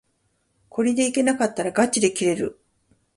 [0.69, 2.59] これでいけなかったらがちで切れる